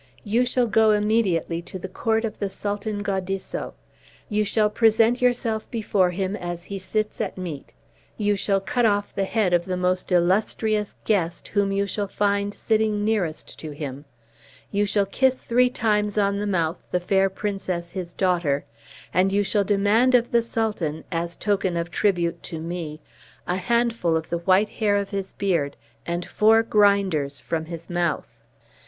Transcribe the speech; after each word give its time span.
You 0.23 0.47
shall 0.47 0.65
go 0.65 0.89
immediately 0.89 1.61
to 1.61 1.77
the 1.77 1.87
court 1.87 2.25
of 2.25 2.39
the 2.39 2.49
Sultan 2.49 3.03
Gaudisso; 3.03 3.75
you 4.29 4.43
shall 4.43 4.67
present 4.67 5.21
yourself 5.21 5.69
before 5.69 6.09
him 6.09 6.35
as 6.35 6.63
he 6.63 6.79
sits 6.79 7.21
at 7.21 7.37
meat; 7.37 7.71
you 8.17 8.35
shall 8.35 8.59
cut 8.59 8.83
off 8.87 9.13
the 9.13 9.25
head 9.25 9.53
of 9.53 9.65
the 9.65 9.77
most 9.77 10.11
illustrious 10.11 10.95
guest 11.05 11.49
whom 11.49 11.71
you 11.71 11.85
shall 11.85 12.07
find 12.07 12.51
sitting 12.51 13.05
nearest 13.05 13.59
to 13.59 13.69
him; 13.75 14.05
you 14.71 14.87
shall 14.87 15.05
kiss 15.05 15.35
three 15.35 15.69
times 15.69 16.17
on 16.17 16.39
the 16.39 16.47
mouth 16.47 16.83
the 16.89 16.99
fair 16.99 17.29
princess, 17.29 17.91
his 17.91 18.11
daughter, 18.11 18.65
and 19.13 19.31
you 19.31 19.43
shall 19.43 19.63
demand 19.63 20.15
of 20.15 20.31
the 20.31 20.41
Sultan, 20.41 21.03
as 21.11 21.35
token 21.35 21.77
of 21.77 21.91
tribute 21.91 22.41
to 22.41 22.59
me, 22.59 22.99
a 23.45 23.57
handful 23.57 24.15
of 24.15 24.31
the 24.31 24.39
white 24.39 24.69
hair 24.69 24.95
of 24.95 25.11
his 25.11 25.33
beard, 25.33 25.77
and 26.07 26.25
four 26.25 26.63
grinders 26.63 27.39
from 27.39 27.65
his 27.65 27.87
mouth." 27.87 28.25